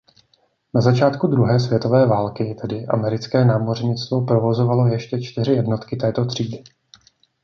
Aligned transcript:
Na 0.75 0.81
začátku 0.81 1.27
druhé 1.27 1.59
světové 1.59 2.05
války 2.05 2.55
tedy 2.61 2.85
americké 2.87 3.45
námořnictvo 3.45 4.21
provozovalo 4.21 4.87
ještě 4.87 5.21
čtyři 5.21 5.51
jednotky 5.51 5.97
této 5.97 6.25
třídy. 6.25 6.63